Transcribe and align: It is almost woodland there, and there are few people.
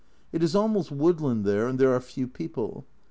It 0.31 0.41
is 0.41 0.55
almost 0.55 0.89
woodland 0.91 1.45
there, 1.45 1.67
and 1.67 1.77
there 1.77 1.93
are 1.93 1.99
few 1.99 2.27
people. 2.27 2.87